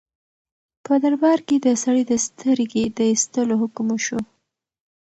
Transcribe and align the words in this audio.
په 0.85 0.93
دربار 1.03 1.39
کې 1.47 1.57
د 1.65 1.67
سړي 1.83 2.03
د 2.07 2.13
سترګې 2.25 2.83
د 2.97 2.99
ایستلو 3.11 3.55
حکم 3.61 3.87
وشو. 3.91 4.19